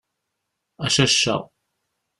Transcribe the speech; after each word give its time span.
A 0.87 0.87
cacca! 0.95 1.37